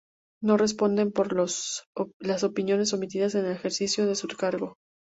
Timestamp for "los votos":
1.31-2.43